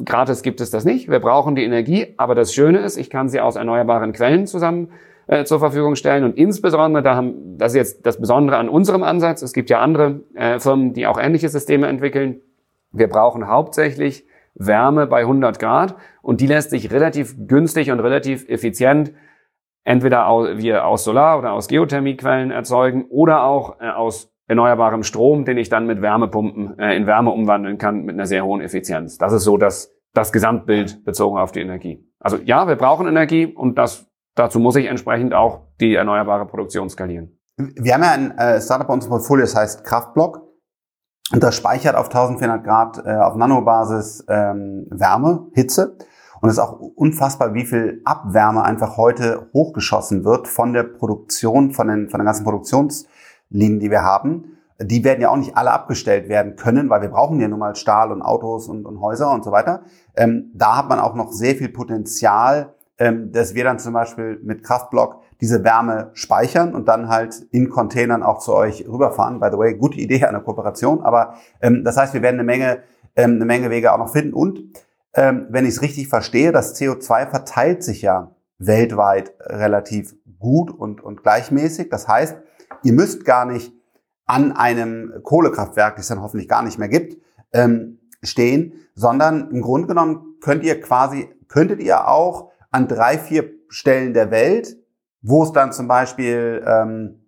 [0.05, 1.11] gratis gibt es das nicht.
[1.11, 4.91] Wir brauchen die Energie, aber das Schöne ist, ich kann sie aus erneuerbaren Quellen zusammen
[5.27, 9.03] äh, zur Verfügung stellen und insbesondere, da haben, das ist jetzt das Besondere an unserem
[9.03, 9.43] Ansatz.
[9.43, 12.41] Es gibt ja andere äh, Firmen, die auch ähnliche Systeme entwickeln.
[12.93, 18.49] Wir brauchen hauptsächlich Wärme bei 100 Grad und die lässt sich relativ günstig und relativ
[18.49, 19.13] effizient
[19.85, 20.27] entweder
[20.59, 25.69] wir aus Solar- oder aus Geothermiequellen erzeugen oder auch äh, aus erneuerbarem Strom, den ich
[25.69, 29.17] dann mit Wärmepumpen äh, in Wärme umwandeln kann mit einer sehr hohen Effizienz.
[29.17, 32.05] Das ist so das, das Gesamtbild bezogen auf die Energie.
[32.19, 36.91] Also ja, wir brauchen Energie und das, dazu muss ich entsprechend auch die erneuerbare Produktion
[36.91, 37.39] skalieren.
[37.57, 40.43] Wir haben ja ein äh, Startup bei uns im Portfolio, das heißt Kraftblock.
[41.33, 45.97] Und das speichert auf 1400 Grad äh, auf Nanobasis ähm, Wärme, Hitze.
[46.41, 51.71] Und es ist auch unfassbar, wie viel Abwärme einfach heute hochgeschossen wird von der Produktion,
[51.71, 52.45] von den, von den ganzen
[53.51, 54.57] Produktionslinien, die wir haben.
[54.79, 57.77] Die werden ja auch nicht alle abgestellt werden können, weil wir brauchen ja nun mal
[57.77, 59.83] Stahl und Autos und, und Häuser und so weiter.
[60.17, 64.41] Ähm, da hat man auch noch sehr viel Potenzial, ähm, dass wir dann zum Beispiel
[64.43, 69.39] mit Kraftblock diese Wärme speichern und dann halt in Containern auch zu euch rüberfahren.
[69.39, 71.03] By the way, gute Idee einer Kooperation.
[71.03, 72.79] Aber ähm, das heißt, wir werden eine Menge,
[73.17, 74.33] ähm, eine Menge Wege auch noch finden.
[74.33, 74.61] Und
[75.13, 81.03] ähm, wenn ich es richtig verstehe, das CO2 verteilt sich ja weltweit relativ gut und,
[81.03, 81.91] und gleichmäßig.
[81.91, 82.39] Das heißt,
[82.83, 83.73] ihr müsst gar nicht
[84.27, 87.21] an einem Kohlekraftwerk, das es dann hoffentlich gar nicht mehr gibt,
[87.53, 93.51] ähm, stehen, sondern im Grunde genommen könnt ihr quasi, könntet ihr auch an drei, vier
[93.69, 94.77] Stellen der Welt,
[95.23, 97.21] wo es dann zum Beispiel ähm,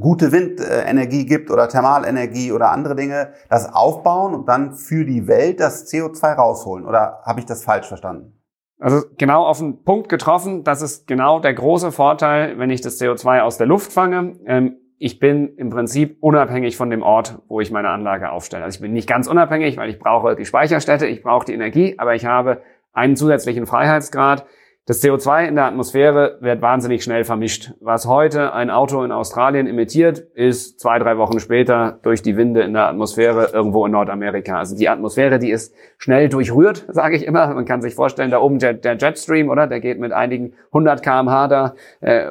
[0.00, 5.60] gute Windenergie gibt oder Thermalenergie oder andere Dinge, das aufbauen und dann für die Welt
[5.60, 6.86] das CO2 rausholen.
[6.86, 8.38] Oder habe ich das falsch verstanden?
[8.84, 10.62] Also genau auf den Punkt getroffen.
[10.62, 14.38] Das ist genau der große Vorteil, wenn ich das CO2 aus der Luft fange.
[14.44, 18.62] Ähm, ich bin im Prinzip unabhängig von dem Ort, wo ich meine Anlage aufstelle.
[18.62, 21.94] Also ich bin nicht ganz unabhängig, weil ich brauche die Speicherstätte, ich brauche die Energie,
[21.96, 22.60] aber ich habe
[22.92, 24.44] einen zusätzlichen Freiheitsgrad.
[24.86, 27.72] Das CO2 in der Atmosphäre wird wahnsinnig schnell vermischt.
[27.80, 32.60] Was heute ein Auto in Australien emittiert, ist zwei, drei Wochen später durch die Winde
[32.60, 34.58] in der Atmosphäre irgendwo in Nordamerika.
[34.58, 37.54] Also die Atmosphäre, die ist schnell durchrührt, sage ich immer.
[37.54, 39.66] Man kann sich vorstellen, da oben der, der Jetstream, oder?
[39.66, 42.26] Der geht mit einigen 100 kmh da, äh,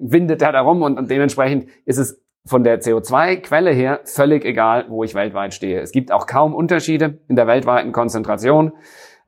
[0.00, 4.86] windet er da rum und, und dementsprechend ist es von der CO2-Quelle her völlig egal,
[4.88, 5.80] wo ich weltweit stehe.
[5.80, 8.72] Es gibt auch kaum Unterschiede in der weltweiten Konzentration.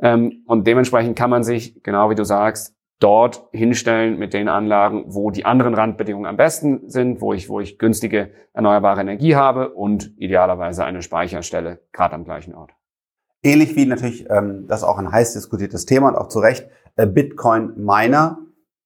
[0.02, 5.04] Ähm, und dementsprechend kann man sich, genau wie du sagst, dort hinstellen mit den Anlagen,
[5.08, 9.70] wo die anderen Randbedingungen am besten sind, wo ich, wo ich günstige erneuerbare Energie habe
[9.70, 12.72] und idealerweise eine Speicherstelle gerade am gleichen Ort.
[13.42, 17.06] Ähnlich wie natürlich ähm, das auch ein heiß diskutiertes Thema und auch zu Recht äh,
[17.06, 18.38] Bitcoin-Miner.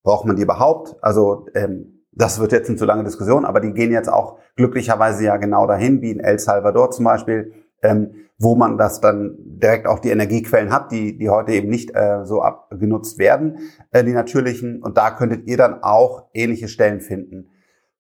[0.05, 0.95] Braucht man die überhaupt?
[1.03, 5.25] Also ähm, das wird jetzt eine zu lange Diskussion, aber die gehen jetzt auch glücklicherweise
[5.25, 7.53] ja genau dahin, wie in El Salvador zum Beispiel,
[7.85, 11.95] ähm, wo man das dann direkt auch die Energiequellen hat, die, die heute eben nicht
[11.95, 13.59] äh, so abgenutzt werden,
[13.93, 14.83] äh, die natürlichen.
[14.83, 17.51] Und da könntet ihr dann auch ähnliche Stellen finden.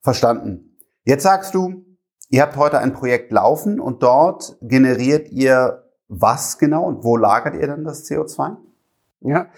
[0.00, 0.76] Verstanden.
[1.04, 1.84] Jetzt sagst du,
[2.30, 7.54] ihr habt heute ein Projekt laufen und dort generiert ihr was genau und wo lagert
[7.54, 8.56] ihr dann das CO2?
[9.20, 9.48] Ja.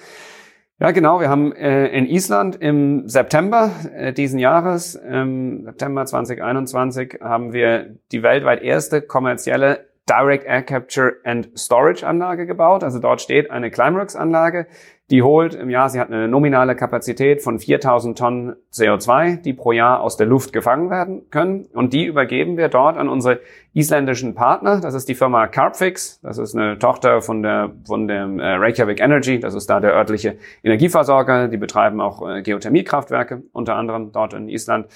[0.78, 1.20] Ja, genau.
[1.20, 7.96] Wir haben äh, in Island im September äh, diesen Jahres, ähm, September 2021, haben wir
[8.12, 12.84] die weltweit erste kommerzielle Direct Air Capture and Storage Anlage gebaut.
[12.84, 14.66] Also dort steht eine Climeworks Anlage,
[15.10, 19.70] die holt im Jahr, sie hat eine nominale Kapazität von 4000 Tonnen CO2, die pro
[19.70, 21.66] Jahr aus der Luft gefangen werden können.
[21.72, 23.40] Und die übergeben wir dort an unsere
[23.72, 24.80] isländischen Partner.
[24.80, 26.20] Das ist die Firma Carbfix.
[26.22, 29.38] Das ist eine Tochter von der, von dem äh, Reykjavik Energy.
[29.38, 31.46] Das ist da der örtliche Energieversorger.
[31.46, 34.86] Die betreiben auch äh, Geothermiekraftwerke, unter anderem dort in Island.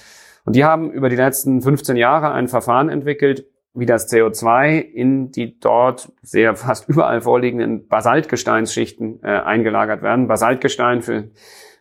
[0.43, 5.31] Und die haben über die letzten 15 Jahre ein Verfahren entwickelt, wie das CO2 in
[5.31, 10.27] die dort sehr fast überall vorliegenden Basaltgesteinsschichten äh, eingelagert werden.
[10.27, 11.29] Basaltgestein für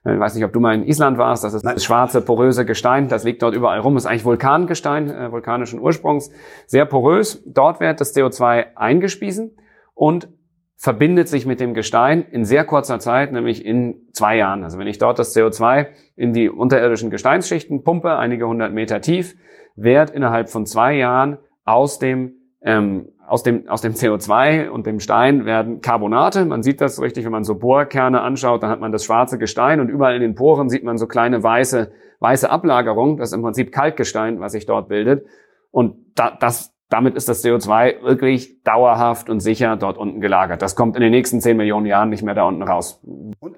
[0.05, 2.65] äh, ich weiß nicht, ob du mal in Island warst, das ist das schwarze, poröse
[2.65, 6.31] Gestein, das liegt dort überall rum, ist eigentlich Vulkangestein, äh, vulkanischen Ursprungs,
[6.67, 7.43] sehr porös.
[7.47, 9.57] Dort wird das CO2 eingespiesen
[9.95, 10.29] und
[10.77, 14.65] verbindet sich mit dem Gestein in sehr kurzer Zeit, nämlich in zwei Jahren.
[14.65, 19.37] Also wenn ich dort das CO2 in die unterirdischen Gesteinsschichten pumpe, einige hundert Meter tief,
[19.77, 21.39] wird innerhalb von zwei Jahren
[21.71, 26.45] aus dem ähm, aus dem, aus dem CO2 und dem Stein werden Carbonate.
[26.45, 29.79] Man sieht das richtig, wenn man so Bohrkerne anschaut, dann hat man das schwarze Gestein
[29.79, 33.19] und überall in den Poren sieht man so kleine weiße, weiße Ablagerungen.
[33.19, 35.27] Das ist im Prinzip Kalkgestein, was sich dort bildet.
[35.71, 40.61] Und da, das, damit ist das CO2 wirklich dauerhaft und sicher dort unten gelagert.
[40.61, 43.01] Das kommt in den nächsten 10 Millionen Jahren nicht mehr da unten raus.
[43.39, 43.55] Und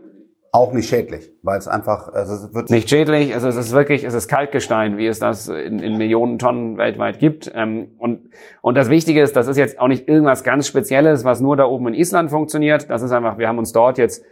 [0.54, 3.32] auch nicht schädlich, weil es einfach, also es wird nicht schädlich.
[3.32, 7.18] Also es ist wirklich, es ist Kalkgestein, wie es das in, in Millionen Tonnen weltweit
[7.18, 7.50] gibt.
[7.54, 8.28] Ähm, und
[8.60, 11.64] und das Wichtige ist, das ist jetzt auch nicht irgendwas ganz Spezielles, was nur da
[11.64, 12.90] oben in Island funktioniert.
[12.90, 14.22] Das ist einfach, wir haben uns dort jetzt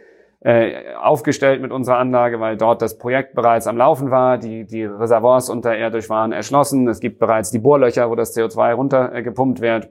[0.41, 4.37] äh, aufgestellt mit unserer Anlage, weil dort das Projekt bereits am Laufen war.
[4.37, 6.87] Die, die Reservoirs unterirdisch waren erschlossen.
[6.87, 9.89] Es gibt bereits die Bohrlöcher, wo das CO2 runtergepumpt wird.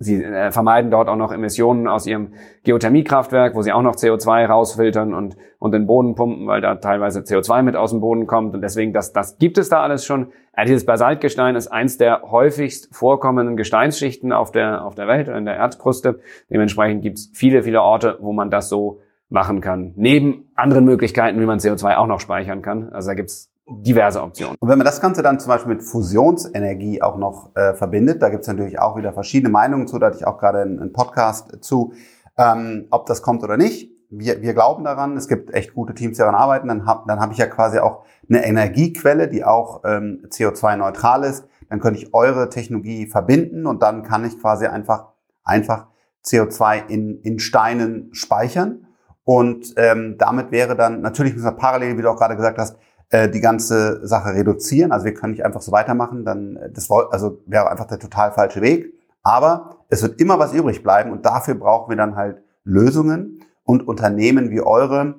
[0.00, 4.46] Sie äh, vermeiden dort auch noch Emissionen aus ihrem Geothermiekraftwerk, wo sie auch noch CO2
[4.46, 8.54] rausfiltern und, und den Boden pumpen, weil da teilweise CO2 mit aus dem Boden kommt.
[8.54, 10.28] Und deswegen, das, das gibt es da alles schon.
[10.56, 15.38] Ja, dieses Basaltgestein ist eins der häufigst vorkommenden Gesteinsschichten auf der, auf der Welt oder
[15.38, 16.20] in der Erdkruste.
[16.48, 19.94] Dementsprechend gibt es viele, viele Orte, wo man das so machen kann.
[19.96, 22.90] Neben anderen Möglichkeiten, wie man CO2 auch noch speichern kann.
[22.92, 24.56] Also da gibt's diverse Optionen.
[24.58, 28.30] Und wenn man das Ganze dann zum Beispiel mit Fusionsenergie auch noch äh, verbindet, da
[28.30, 30.92] gibt es natürlich auch wieder verschiedene Meinungen zu, da hatte ich auch gerade einen, einen
[30.92, 31.92] Podcast zu,
[32.36, 33.90] ähm, ob das kommt oder nicht.
[34.10, 36.68] Wir, wir glauben daran, es gibt echt gute Teams, die daran arbeiten.
[36.68, 41.46] Dann habe dann hab ich ja quasi auch eine Energiequelle, die auch ähm, CO2-neutral ist.
[41.68, 45.08] Dann könnte ich eure Technologie verbinden und dann kann ich quasi einfach,
[45.44, 45.88] einfach
[46.24, 48.86] CO2 in, in Steinen speichern.
[49.24, 52.78] Und ähm, damit wäre dann, natürlich müssen wir parallel, wie du auch gerade gesagt hast,
[53.10, 54.92] äh, die ganze Sache reduzieren.
[54.92, 58.32] Also wir können nicht einfach so weitermachen, dann äh, das also wäre einfach der total
[58.32, 58.92] falsche Weg.
[59.22, 63.86] Aber es wird immer was übrig bleiben und dafür brauchen wir dann halt Lösungen und
[63.86, 65.16] Unternehmen wie eure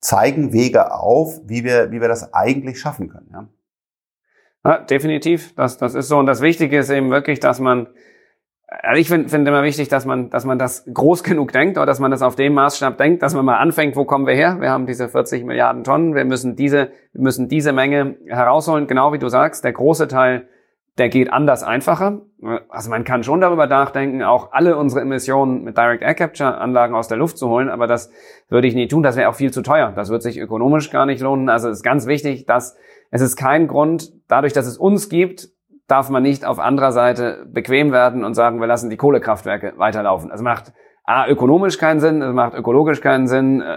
[0.00, 3.28] zeigen Wege auf, wie wir, wie wir das eigentlich schaffen können.
[3.32, 3.48] Ja?
[4.64, 5.54] Ja, definitiv.
[5.54, 6.18] Das, das ist so.
[6.18, 7.88] Und das Wichtige ist eben wirklich, dass man
[8.70, 11.86] also ich finde find immer wichtig, dass man, dass man das groß genug denkt oder
[11.86, 14.60] dass man das auf dem Maßstab denkt, dass man mal anfängt, wo kommen wir her?
[14.60, 19.12] Wir haben diese 40 Milliarden Tonnen, wir müssen diese, wir müssen diese Menge herausholen, genau
[19.12, 19.64] wie du sagst.
[19.64, 20.46] Der große Teil,
[20.98, 22.22] der geht anders einfacher.
[22.68, 26.94] Also man kann schon darüber nachdenken, auch alle unsere Emissionen mit Direct Air Capture Anlagen
[26.94, 28.12] aus der Luft zu holen, aber das
[28.48, 29.02] würde ich nie tun.
[29.02, 29.92] Das wäre auch viel zu teuer.
[29.96, 31.48] Das wird sich ökonomisch gar nicht lohnen.
[31.48, 32.76] Also es ist ganz wichtig, dass
[33.10, 35.48] es ist kein Grund, dadurch, dass es uns gibt,
[35.90, 40.30] darf man nicht auf anderer Seite bequem werden und sagen, wir lassen die Kohlekraftwerke weiterlaufen.
[40.30, 40.72] Das macht
[41.04, 43.76] A, ökonomisch keinen Sinn, es macht ökologisch keinen Sinn, äh,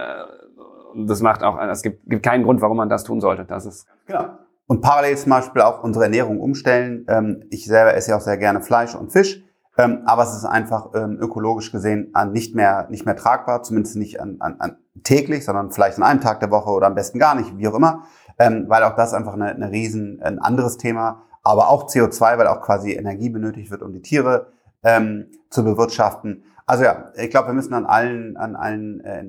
[1.06, 3.44] das macht auch, es gibt, gibt keinen Grund, warum man das tun sollte.
[3.44, 4.26] Das ist genau.
[4.66, 7.04] Und parallel zum Beispiel auch unsere Ernährung umstellen.
[7.08, 9.42] Ähm, ich selber esse ja auch sehr gerne Fleisch und Fisch,
[9.76, 14.20] ähm, aber es ist einfach ähm, ökologisch gesehen nicht mehr nicht mehr tragbar, zumindest nicht
[14.20, 17.34] an, an, an täglich, sondern vielleicht an einem Tag der Woche oder am besten gar
[17.34, 18.04] nicht, wie auch immer,
[18.38, 22.62] weil auch das einfach eine, eine riesen ein anderes Thema aber auch CO2, weil auch
[22.62, 24.48] quasi Energie benötigt wird, um die Tiere
[24.82, 26.44] ähm, zu bewirtschaften.
[26.66, 29.24] Also ja, ich glaube, wir müssen an allen, an allen äh,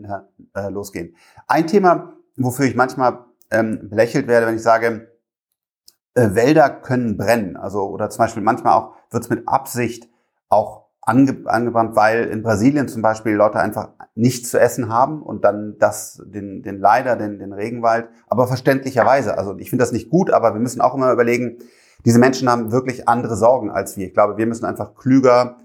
[0.56, 1.16] äh, losgehen.
[1.48, 5.10] Ein Thema, wofür ich manchmal ähm, belächelt werde, wenn ich sage,
[6.14, 7.58] äh, Wälder können brennen.
[7.58, 10.10] Also oder zum Beispiel manchmal auch wird es mit Absicht
[10.48, 15.44] auch ange angebrannt, weil in Brasilien zum Beispiel Leute einfach nichts zu essen haben und
[15.44, 19.38] dann das, den, den leider, den, den Regenwald, aber verständlicherweise.
[19.38, 21.58] Also ich finde das nicht gut, aber wir müssen auch immer überlegen,
[22.06, 24.08] diese Menschen haben wirklich andere Sorgen als wir.
[24.08, 25.58] Ich glaube, wir müssen einfach klüger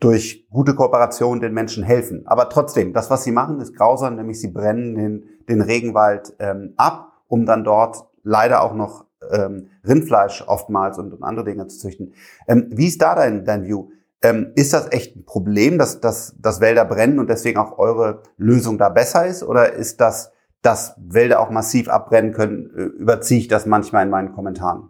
[0.00, 2.26] durch gute Kooperation den Menschen helfen.
[2.26, 6.72] Aber trotzdem, das, was sie machen, ist grausam, nämlich sie brennen den, den Regenwald ähm,
[6.76, 11.78] ab, um dann dort leider auch noch ähm, Rindfleisch oftmals und, und andere Dinge zu
[11.78, 12.14] züchten.
[12.48, 13.90] Ähm, wie ist da dein, dein View?
[14.22, 18.22] Ähm, ist das echt ein Problem, dass, dass, dass Wälder brennen und deswegen auch eure
[18.36, 19.42] Lösung da besser ist?
[19.42, 24.10] Oder ist das, dass Wälder auch massiv abbrennen können, äh, überziehe ich das manchmal in
[24.10, 24.89] meinen Kommentaren?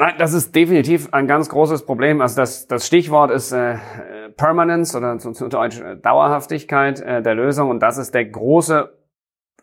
[0.00, 2.20] Nein, das ist definitiv ein ganz großes Problem.
[2.20, 3.78] Also das, das Stichwort ist äh,
[4.36, 8.96] Permanence oder zu, zu Deutsch äh, Dauerhaftigkeit äh, der Lösung und das ist der große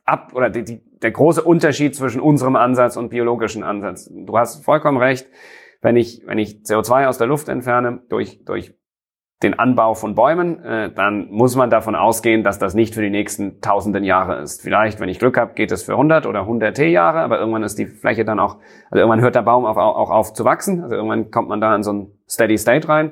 [0.04, 4.12] Ab oder die, die, der große Unterschied zwischen unserem Ansatz und biologischen Ansatz.
[4.14, 5.28] Du hast vollkommen recht.
[5.82, 8.76] Wenn ich, wenn ich CO2 aus der Luft entferne durch, durch
[9.44, 13.10] den Anbau von Bäumen, äh, dann muss man davon ausgehen, dass das nicht für die
[13.10, 14.62] nächsten tausenden Jahre ist.
[14.62, 17.78] Vielleicht, wenn ich Glück habe, geht es für 100 oder 100 T-Jahre, aber irgendwann ist
[17.78, 18.58] die Fläche dann auch,
[18.90, 21.76] also irgendwann hört der Baum auch, auch auf zu wachsen, also irgendwann kommt man da
[21.76, 23.12] in so ein Steady State rein,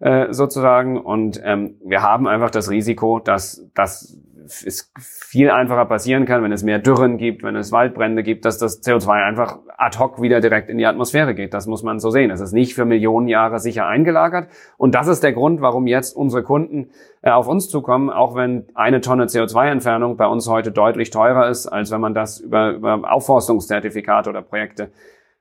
[0.00, 6.24] äh, sozusagen, und ähm, wir haben einfach das Risiko, dass, dass es viel einfacher passieren
[6.26, 9.98] kann, wenn es mehr Dürren gibt, wenn es Waldbrände gibt, dass das CO2 einfach ad
[9.98, 11.54] hoc wieder direkt in die Atmosphäre geht.
[11.54, 12.30] Das muss man so sehen.
[12.30, 14.48] Es ist nicht für Millionen Jahre sicher eingelagert.
[14.76, 16.90] Und das ist der Grund, warum jetzt unsere Kunden
[17.22, 21.66] äh, auf uns zukommen, auch wenn eine Tonne CO2-Entfernung bei uns heute deutlich teurer ist,
[21.66, 24.90] als wenn man das über, über Aufforstungszertifikate oder Projekte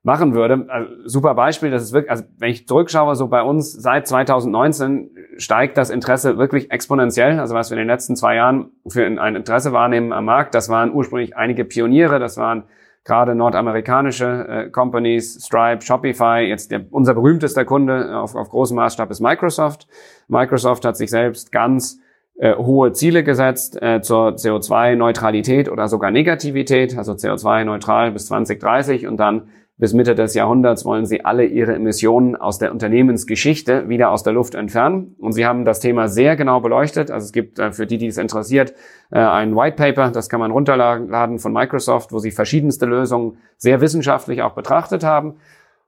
[0.03, 0.65] machen würde.
[0.69, 5.11] Also, super Beispiel, das ist wirklich, also wenn ich zurückschaue, so bei uns seit 2019
[5.39, 7.39] steigt das Interesse wirklich exponentiell.
[7.39, 10.69] Also was wir in den letzten zwei Jahren für ein Interesse wahrnehmen am Markt, das
[10.69, 12.63] waren ursprünglich einige Pioniere, das waren
[13.07, 16.45] gerade nordamerikanische äh, Companies, Stripe, Shopify.
[16.47, 19.87] Jetzt der, unser berühmtester Kunde auf, auf großem Maßstab ist Microsoft.
[20.27, 21.99] Microsoft hat sich selbst ganz
[22.35, 29.17] äh, hohe Ziele gesetzt äh, zur CO2-Neutralität oder sogar Negativität, also CO2-neutral bis 2030 und
[29.17, 29.47] dann
[29.79, 34.33] bis Mitte des Jahrhunderts wollen sie alle ihre Emissionen aus der Unternehmensgeschichte wieder aus der
[34.33, 35.15] Luft entfernen.
[35.19, 37.11] Und sie haben das Thema sehr genau beleuchtet.
[37.11, 38.73] Also es gibt äh, für die, die es interessiert,
[39.11, 43.79] äh, ein White Paper, das kann man runterladen von Microsoft, wo sie verschiedenste Lösungen sehr
[43.79, 45.35] wissenschaftlich auch betrachtet haben.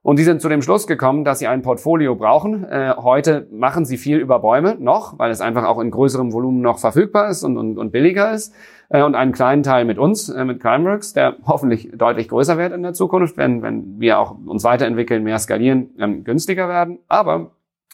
[0.02, 2.64] Und die sind zu dem Schluss gekommen, dass sie ein Portfolio brauchen.
[2.64, 6.62] Äh, heute machen sie viel über Bäume noch, weil es einfach auch in größerem Volumen
[6.62, 8.54] noch verfügbar ist und, und, und billiger ist.
[8.88, 12.72] Äh, und einen kleinen Teil mit uns, äh, mit Climeworks, der hoffentlich deutlich größer wird
[12.72, 17.00] in der Zukunft, wenn, wenn wir auch uns weiterentwickeln, mehr skalieren, ähm, günstiger werden.
[17.06, 17.50] Aber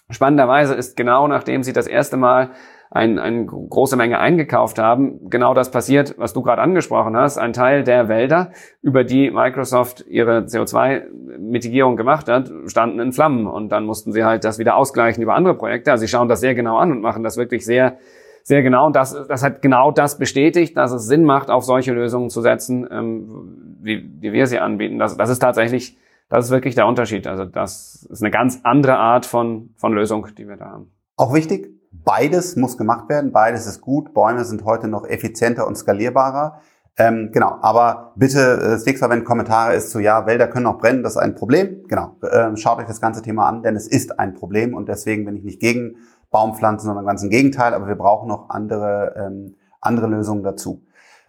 [0.08, 2.50] spannenderweise ist genau nachdem sie das erste Mal
[2.90, 7.38] ein, eine große Menge eingekauft haben, genau das passiert, was du gerade angesprochen hast.
[7.38, 13.70] Ein Teil der Wälder, über die Microsoft ihre CO2-Mitigierung gemacht hat, standen in Flammen und
[13.70, 15.90] dann mussten sie halt das wieder ausgleichen über andere Projekte.
[15.90, 17.99] Also sie schauen das sehr genau an und machen das wirklich sehr,
[18.42, 18.87] sehr genau.
[18.87, 22.40] Und das, das hat genau das bestätigt, dass es Sinn macht, auf solche Lösungen zu
[22.40, 24.99] setzen, ähm, wie, wie wir sie anbieten.
[24.99, 27.27] Das, das ist tatsächlich, das ist wirklich der Unterschied.
[27.27, 30.92] Also das ist eine ganz andere Art von, von Lösung, die wir da haben.
[31.16, 34.14] Auch wichtig, Beides muss gemacht werden, beides ist gut.
[34.14, 36.61] Bäume sind heute noch effizienter und skalierbarer.
[36.98, 40.66] Ähm, genau, aber bitte, äh, das nächste Mal, wenn Kommentare ist zu, ja, Wälder können
[40.66, 41.85] auch brennen, das ist ein Problem.
[41.88, 45.26] Genau, äh, schaut euch das ganze Thema an, denn es ist ein Problem und deswegen
[45.26, 45.96] bin ich nicht gegen
[46.30, 50.82] Baumpflanzen, sondern ganz im Gegenteil, aber wir brauchen noch andere, ähm, andere Lösungen dazu.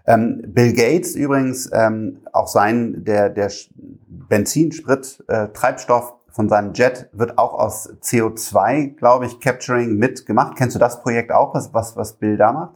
[0.05, 6.73] Ähm, Bill Gates übrigens, ähm, auch sein, der, der Benzin, Sprit, äh, Treibstoff von seinem
[6.73, 10.55] Jet wird auch aus CO2, glaube ich, Capturing mitgemacht.
[10.55, 12.75] Kennst du das Projekt auch, was, was, was Bill da macht?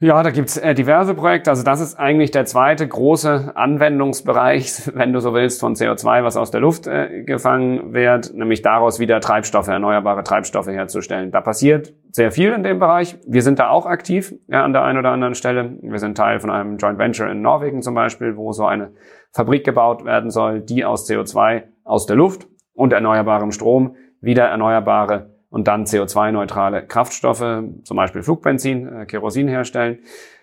[0.00, 1.48] Ja, da gibt's äh, diverse Projekte.
[1.48, 6.36] Also das ist eigentlich der zweite große Anwendungsbereich, wenn du so willst, von CO2, was
[6.36, 11.30] aus der Luft äh, gefangen wird, nämlich daraus wieder Treibstoffe, erneuerbare Treibstoffe herzustellen.
[11.30, 13.16] Da passiert sehr viel in dem Bereich.
[13.26, 15.78] Wir sind da auch aktiv ja, an der einen oder anderen Stelle.
[15.80, 18.92] Wir sind Teil von einem Joint Venture in Norwegen zum Beispiel, wo so eine
[19.32, 22.46] Fabrik gebaut werden soll, die aus CO2 aus der Luft
[22.80, 29.98] und erneuerbarem Strom wieder erneuerbare und dann CO2-neutrale Kraftstoffe, zum Beispiel Flugbenzin, äh, Kerosin herstellen.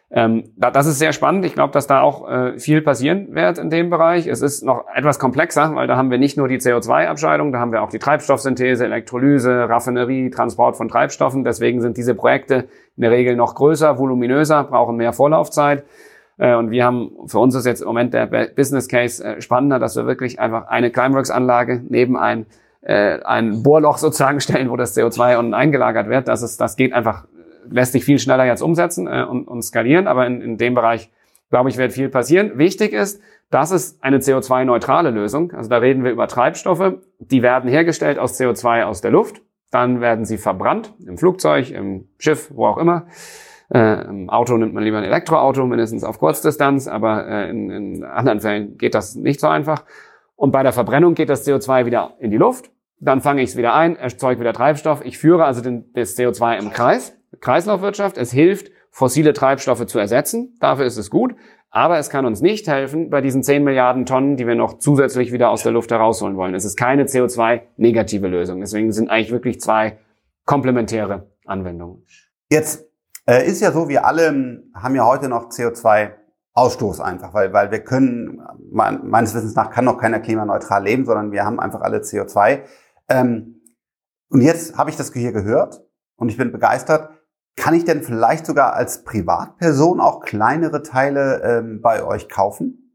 [0.09, 1.43] Ähm, das ist sehr spannend.
[1.45, 4.27] Ich glaube, dass da auch äh, viel passieren wird in dem Bereich.
[4.27, 7.73] Es ist noch etwas komplexer, weil da haben wir nicht nur die CO2-Abscheidung, da haben
[7.73, 11.43] wir auch die Treibstoffsynthese, Elektrolyse, Raffinerie, Transport von Treibstoffen.
[11.43, 15.83] Deswegen sind diese Projekte in der Regel noch größer, voluminöser, brauchen mehr Vorlaufzeit.
[16.37, 19.79] Äh, und wir haben, für uns ist jetzt im Moment der Business Case äh, spannender,
[19.79, 22.45] dass wir wirklich einfach eine Climeworks-Anlage neben ein,
[22.81, 26.27] äh, ein Bohrloch sozusagen stellen, wo das CO2 unten eingelagert wird.
[26.27, 27.25] Das ist, das geht einfach,
[27.69, 31.11] lässt sich viel schneller jetzt umsetzen äh, und, und skalieren, aber in, in dem Bereich
[31.49, 32.57] glaube ich, wird viel passieren.
[32.57, 35.51] Wichtig ist, das ist eine CO2-neutrale Lösung.
[35.53, 36.95] Also da reden wir über Treibstoffe.
[37.19, 39.41] Die werden hergestellt aus CO2 aus der Luft.
[39.71, 43.07] Dann werden sie verbrannt im Flugzeug, im Schiff, wo auch immer.
[43.73, 48.03] Äh, Im Auto nimmt man lieber ein Elektroauto, mindestens auf Kurzdistanz, aber äh, in, in
[48.03, 49.83] anderen Fällen geht das nicht so einfach.
[50.35, 52.71] Und bei der Verbrennung geht das CO2 wieder in die Luft.
[52.99, 55.03] Dann fange ich es wieder ein, erzeuge wieder Treibstoff.
[55.03, 57.17] Ich führe also den, das CO2 im Kreis.
[57.41, 58.17] Kreislaufwirtschaft.
[58.17, 60.55] Es hilft, fossile Treibstoffe zu ersetzen.
[60.59, 61.35] Dafür ist es gut.
[61.69, 65.31] Aber es kann uns nicht helfen bei diesen 10 Milliarden Tonnen, die wir noch zusätzlich
[65.31, 66.55] wieder aus der Luft herausholen wollen.
[66.55, 68.61] Es ist keine CO2-negative Lösung.
[68.61, 69.97] Deswegen sind eigentlich wirklich zwei
[70.45, 72.05] komplementäre Anwendungen.
[72.49, 72.86] Jetzt
[73.27, 77.79] äh, ist ja so, wir alle haben ja heute noch CO2-Ausstoß einfach, weil, weil wir
[77.79, 82.61] können, meines Wissens nach kann noch keiner klimaneutral leben, sondern wir haben einfach alle CO2.
[83.09, 83.61] Ähm,
[84.29, 85.81] und jetzt habe ich das hier gehört
[86.15, 87.09] und ich bin begeistert.
[87.55, 92.87] Kann ich denn vielleicht sogar als Privatperson auch kleinere Teile ähm, bei euch kaufen?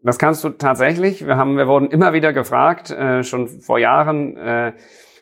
[0.00, 1.26] Das kannst du tatsächlich.
[1.26, 4.72] Wir haben, wir wurden immer wieder gefragt, äh, schon vor Jahren, äh,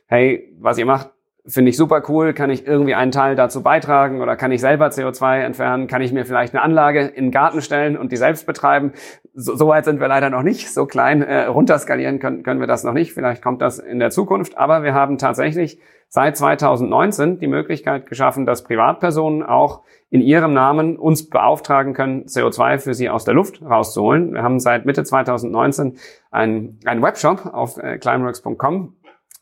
[0.07, 1.16] hey, was ihr macht,
[1.47, 2.33] finde ich super cool.
[2.33, 5.87] Kann ich irgendwie einen Teil dazu beitragen oder kann ich selber CO2 entfernen?
[5.87, 8.93] Kann ich mir vielleicht eine Anlage in den Garten stellen und die selbst betreiben?
[9.35, 10.73] So, so weit sind wir leider noch nicht.
[10.73, 13.13] So klein äh, runterskalieren können, können wir das noch nicht.
[13.13, 14.59] Vielleicht kommt das in der Zukunft.
[14.59, 15.79] Aber wir haben tatsächlich
[16.09, 22.79] seit 2019 die Möglichkeit geschaffen, dass Privatpersonen auch in ihrem Namen uns beauftragen können, CO2
[22.79, 24.33] für sie aus der Luft rauszuholen.
[24.35, 25.99] Wir haben seit Mitte 2019
[26.31, 28.96] einen, einen Webshop auf äh, climeworks.com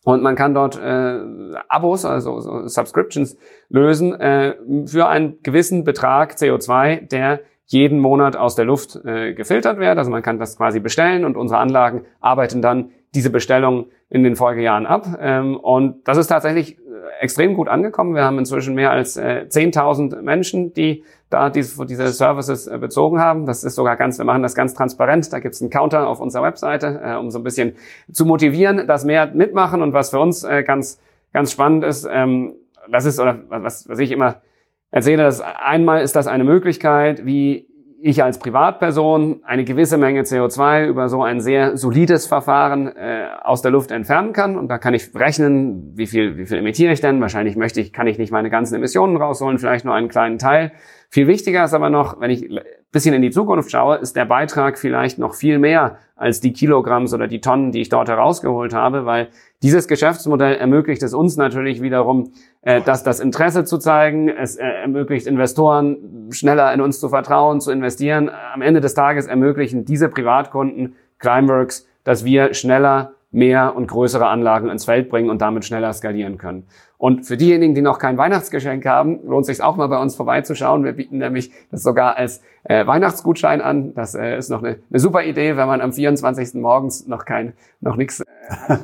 [0.04, 1.20] und man kann dort äh,
[1.68, 3.36] Abos, also so Subscriptions
[3.70, 4.54] lösen äh,
[4.86, 9.96] für einen gewissen Betrag CO2, der jeden Monat aus der Luft äh, gefiltert wird.
[9.96, 14.36] Also man kann das quasi bestellen und unsere Anlagen arbeiten dann diese Bestellung in den
[14.36, 15.18] Folgejahren ab.
[15.18, 16.78] Ähm, und das ist tatsächlich
[17.20, 18.14] extrem gut angekommen.
[18.14, 23.18] Wir haben inzwischen mehr als äh, 10.000 Menschen, die da diese, diese Services äh, bezogen
[23.18, 23.46] haben.
[23.46, 25.32] Das ist sogar ganz, wir machen das ganz transparent.
[25.32, 27.74] Da gibt es einen Counter auf unserer Webseite, äh, um so ein bisschen
[28.12, 29.82] zu motivieren, dass mehr mitmachen.
[29.82, 31.00] Und was für uns äh, ganz,
[31.32, 32.54] ganz spannend ist, ähm,
[32.90, 34.42] das ist, oder was, was ich immer
[34.90, 37.66] erzähle, dass einmal ist das eine Möglichkeit, wie
[38.06, 43.62] ich als Privatperson eine gewisse Menge CO2 über so ein sehr solides Verfahren äh, aus
[43.62, 44.58] der Luft entfernen kann.
[44.58, 47.18] Und da kann ich rechnen, wie viel, wie viel emittiere ich denn?
[47.22, 50.72] Wahrscheinlich möchte ich, kann ich nicht meine ganzen Emissionen rausholen, vielleicht nur einen kleinen Teil.
[51.14, 54.24] Viel wichtiger ist aber noch, wenn ich ein bisschen in die Zukunft schaue, ist der
[54.24, 58.74] Beitrag vielleicht noch viel mehr als die Kilogramms oder die Tonnen, die ich dort herausgeholt
[58.74, 59.28] habe, weil
[59.62, 64.28] dieses Geschäftsmodell ermöglicht es uns natürlich wiederum, äh, dass das Interesse zu zeigen.
[64.28, 68.28] Es äh, ermöglicht Investoren schneller in uns zu vertrauen, zu investieren.
[68.52, 74.68] Am Ende des Tages ermöglichen diese Privatkunden Climeworks, dass wir schneller mehr und größere Anlagen
[74.68, 76.66] ins Feld bringen und damit schneller skalieren können.
[77.04, 80.84] Und für diejenigen, die noch kein Weihnachtsgeschenk haben, lohnt sich auch mal bei uns vorbeizuschauen.
[80.84, 83.92] Wir bieten nämlich das sogar als äh, Weihnachtsgutschein an.
[83.92, 86.54] Das äh, ist noch eine, eine, super Idee, wenn man am 24.
[86.54, 88.24] morgens noch kein, noch nichts äh,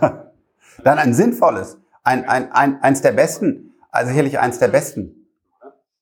[0.84, 5.26] Dann ein sinnvolles, ein, ein, ein, eins der besten, also sicherlich eins der besten,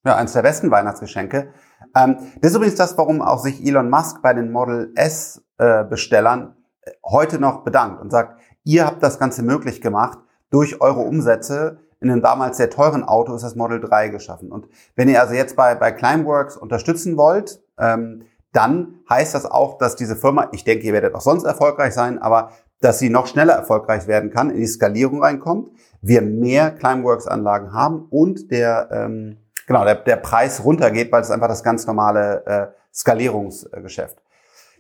[0.05, 1.53] ja, eins der besten Weihnachtsgeschenke.
[1.95, 5.85] Ähm, das ist übrigens das, warum auch sich Elon Musk bei den Model S äh,
[5.85, 10.19] Bestellern äh, heute noch bedankt und sagt, ihr habt das Ganze möglich gemacht
[10.51, 11.79] durch eure Umsätze.
[12.01, 14.53] In einem damals sehr teuren Auto ist das Model 3 geschaffen.
[14.53, 19.79] Und wenn ihr also jetzt bei, bei Climeworks unterstützen wollt, ähm, dann heißt das auch,
[19.79, 23.27] dass diese Firma, ich denke, ihr werdet auch sonst erfolgreich sein, aber dass sie noch
[23.27, 29.39] schneller erfolgreich werden kann, in die Skalierung reinkommt, wir mehr Climeworks-Anlagen haben und der, ähm,
[29.67, 34.23] genau, der, der Preis runtergeht, weil es einfach das ganz normale äh, Skalierungsgeschäft.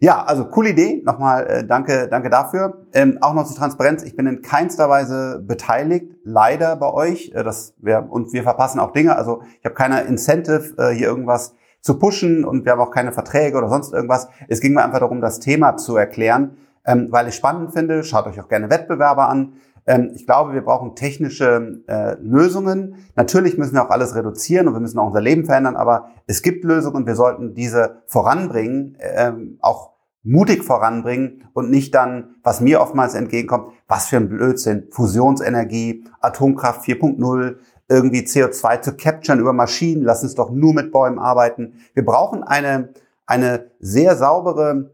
[0.00, 1.02] Ja, also coole Idee.
[1.04, 2.86] Nochmal äh, danke, danke dafür.
[2.92, 4.04] Ähm, auch noch zur Transparenz.
[4.04, 7.32] Ich bin in keinster Weise beteiligt, leider bei euch.
[7.34, 9.16] Äh, das wir, und wir verpassen auch Dinge.
[9.16, 13.12] Also ich habe keine Incentive, äh, hier irgendwas zu pushen und wir haben auch keine
[13.12, 14.28] Verträge oder sonst irgendwas.
[14.48, 16.56] Es ging mir einfach darum, das Thema zu erklären
[16.88, 18.02] ähm, weil ich spannend finde.
[18.02, 19.52] Schaut euch auch gerne Wettbewerber an.
[19.88, 22.96] Ähm, ich glaube, wir brauchen technische äh, Lösungen.
[23.16, 26.42] Natürlich müssen wir auch alles reduzieren und wir müssen auch unser Leben verändern, aber es
[26.42, 27.06] gibt Lösungen.
[27.06, 33.72] Wir sollten diese voranbringen, ähm, auch mutig voranbringen und nicht dann, was mir oftmals entgegenkommt,
[33.88, 37.56] was für ein Blödsinn, Fusionsenergie, Atomkraft 4.0,
[37.88, 41.80] irgendwie CO2 zu capturen über Maschinen, lass uns doch nur mit Bäumen arbeiten.
[41.94, 42.90] Wir brauchen eine,
[43.24, 44.90] eine sehr saubere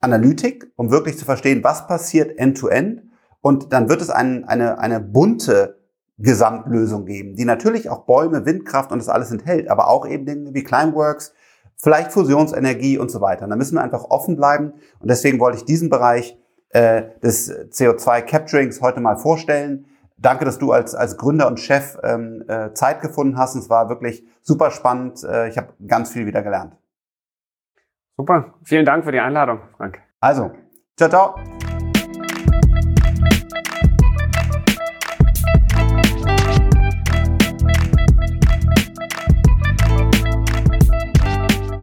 [0.00, 3.02] Analytik, um wirklich zu verstehen, was passiert end-to-end.
[3.42, 5.76] Und dann wird es ein, eine, eine bunte
[6.16, 10.54] Gesamtlösung geben, die natürlich auch Bäume, Windkraft und das alles enthält, aber auch eben Dinge
[10.54, 11.34] wie Climeworks,
[11.76, 13.44] vielleicht Fusionsenergie und so weiter.
[13.44, 14.74] Und da müssen wir einfach offen bleiben.
[15.00, 16.38] Und deswegen wollte ich diesen Bereich
[16.70, 19.86] äh, des CO2-Capturings heute mal vorstellen.
[20.16, 23.56] Danke, dass du als, als Gründer und Chef ähm, äh, Zeit gefunden hast.
[23.56, 25.24] es war wirklich super spannend.
[25.24, 26.76] Äh, ich habe ganz viel wieder gelernt.
[28.16, 28.54] Super.
[28.62, 29.98] Vielen Dank für die Einladung, Frank.
[30.20, 30.52] Also,
[30.96, 31.71] ciao, ciao.